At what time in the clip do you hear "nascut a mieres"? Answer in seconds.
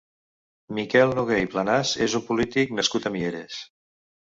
2.81-3.63